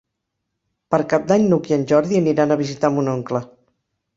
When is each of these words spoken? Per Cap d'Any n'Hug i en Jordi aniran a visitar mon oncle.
Per 0.95 0.99
Cap 1.11 1.27
d'Any 1.31 1.45
n'Hug 1.51 1.69
i 1.73 1.77
en 1.77 1.85
Jordi 1.91 2.17
aniran 2.23 2.57
a 2.57 2.59
visitar 2.63 2.93
mon 2.97 3.13
oncle. 3.17 3.45